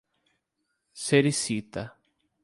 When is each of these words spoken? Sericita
Sericita 1.03 1.85